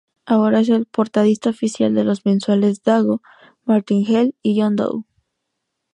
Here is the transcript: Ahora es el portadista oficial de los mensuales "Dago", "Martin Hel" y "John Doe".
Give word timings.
Ahora 0.25 0.61
es 0.61 0.69
el 0.69 0.87
portadista 0.87 1.51
oficial 1.51 1.93
de 1.93 2.03
los 2.03 2.25
mensuales 2.25 2.81
"Dago", 2.81 3.21
"Martin 3.65 4.03
Hel" 4.07 4.33
y 4.41 4.59
"John 4.59 4.75
Doe". 4.75 5.03